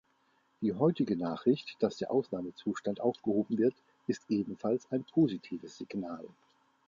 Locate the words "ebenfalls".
4.29-4.89